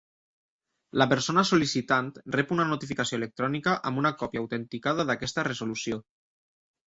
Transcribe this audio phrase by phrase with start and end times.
[1.01, 2.07] La persona sol·licitant
[2.37, 6.01] rep una notificació electrònica amb una còpia autenticada d'aquesta resolució.